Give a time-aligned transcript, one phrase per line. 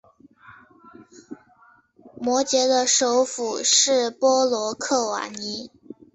[2.19, 5.69] 摩羯的首府是波罗克瓦尼。